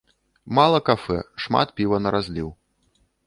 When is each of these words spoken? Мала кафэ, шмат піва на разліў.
Мала 0.59 0.79
кафэ, 0.87 1.17
шмат 1.45 1.75
піва 1.79 1.97
на 2.05 2.09
разліў. 2.17 2.49